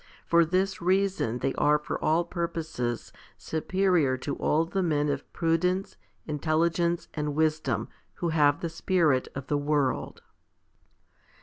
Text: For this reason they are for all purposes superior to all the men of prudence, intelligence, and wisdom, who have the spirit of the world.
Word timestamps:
For 0.25 0.43
this 0.45 0.81
reason 0.81 1.37
they 1.37 1.53
are 1.59 1.77
for 1.77 2.03
all 2.03 2.23
purposes 2.23 3.13
superior 3.37 4.17
to 4.17 4.33
all 4.37 4.65
the 4.65 4.81
men 4.81 5.09
of 5.09 5.31
prudence, 5.31 5.95
intelligence, 6.25 7.07
and 7.13 7.35
wisdom, 7.35 7.87
who 8.15 8.29
have 8.29 8.61
the 8.61 8.69
spirit 8.69 9.27
of 9.35 9.45
the 9.45 9.59
world. 9.59 10.23